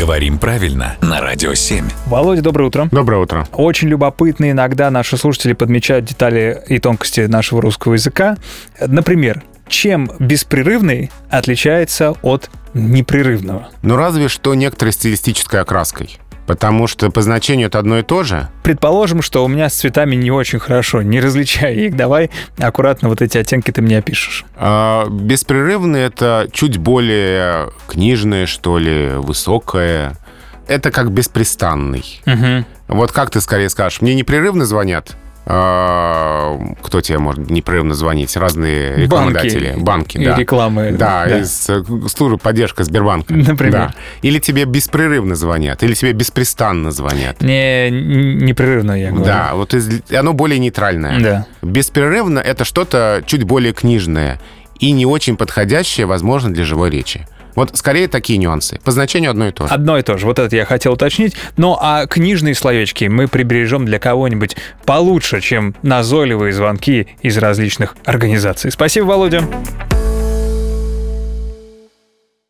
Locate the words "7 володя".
1.52-2.40